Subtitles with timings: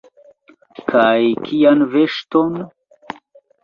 [0.93, 1.13] Kaj
[1.45, 2.61] kian veŝton?